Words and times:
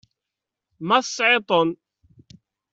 Ma 0.87 0.97
tesɛiḍ-ten. 1.03 1.69